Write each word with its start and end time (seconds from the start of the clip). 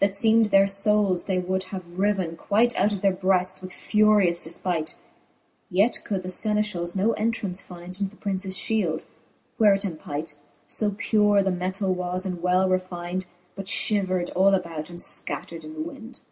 That 0.00 0.10
ieem'd 0.10 0.46
their 0.46 0.66
foules 0.66 1.26
they 1.26 1.38
wold 1.38 1.62
have 1.70 1.84
ryven 2.00 2.36
quight 2.36 2.74
Out 2.74 2.92
of 2.92 3.00
their 3.00 3.12
breafts 3.12 3.62
with 3.62 3.72
furious 3.72 4.44
defpight. 4.44 4.96
Yet 5.70 5.98
could 6.04 6.24
the 6.24 6.28
Senefchals 6.30 6.96
no 6.96 7.12
entrance 7.12 7.60
find 7.60 7.90
Into 7.96 8.06
the 8.06 8.16
Princes 8.16 8.56
fliield, 8.56 9.04
where 9.56 9.74
it 9.74 9.82
empight 9.84 10.38
\ 10.54 10.66
So 10.80 10.96
pure 10.98 11.44
the 11.44 11.52
metall 11.52 11.94
was, 11.94 12.26
and 12.26 12.42
well 12.42 12.68
refynd, 12.68 13.26
But 13.54 13.66
lliiver'd 13.66 14.30
all 14.30 14.52
about, 14.52 14.90
and 14.90 14.98
fcattered 14.98 15.62
in 15.62 15.74
the 15.74 15.80
wynd. 15.82 16.22